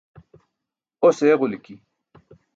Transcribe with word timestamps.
Os 1.07 1.17
eġuliki. 1.31 1.75